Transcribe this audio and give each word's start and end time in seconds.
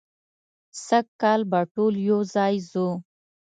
سږ 0.85 1.05
کال 1.21 1.41
به 1.51 1.59
ټول 1.73 1.93
یو 2.09 2.19
ځای 2.33 2.55
ځو. 2.69 2.87